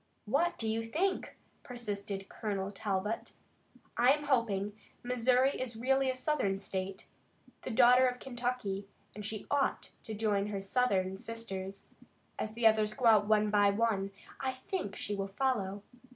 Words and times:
"What 0.25 0.57
do 0.57 0.67
you 0.67 0.83
think?" 0.89 1.35
persisted 1.61 2.27
Colonel 2.27 2.71
Talbot. 2.71 3.33
"I 3.95 4.11
am 4.13 4.23
hoping. 4.23 4.75
Missouri 5.03 5.51
is 5.61 5.75
really 5.77 6.09
a 6.09 6.15
Southern 6.15 6.57
state, 6.57 7.05
the 7.61 7.69
daughter 7.69 8.07
of 8.07 8.17
Kentucky, 8.19 8.87
and 9.13 9.23
she 9.23 9.45
ought 9.51 9.91
to 10.05 10.15
join 10.15 10.47
her 10.47 10.59
Southern 10.59 11.19
sisters. 11.19 11.91
As 12.39 12.55
the 12.55 12.65
others 12.65 12.95
go 12.95 13.05
out 13.05 13.27
one 13.27 13.51
by 13.51 13.69
one, 13.69 14.09
I 14.39 14.53
think 14.53 14.95
she 14.95 15.13
will 15.13 15.27
follow. 15.27 15.83